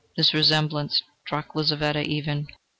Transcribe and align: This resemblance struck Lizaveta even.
This 0.17 0.33
resemblance 0.33 1.03
struck 1.23 1.53
Lizaveta 1.53 2.01
even. 2.03 2.47